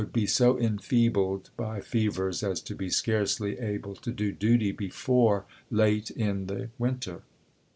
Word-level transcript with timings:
be 0.13 0.25
SO 0.25 0.57
enfeebled 0.57 1.51
by 1.55 1.79
fevers 1.79 2.41
as 2.41 2.59
to 2.59 2.73
be 2.73 2.89
scarcely 2.89 3.59
able 3.59 3.93
to 3.93 4.11
do 4.11 4.31
duty 4.31 4.73
"281'.' 4.73 4.73
^' 4.73 4.75
before 4.77 5.45
late 5.69 6.09
in 6.09 6.47
the 6.47 6.71
winter. 6.79 7.21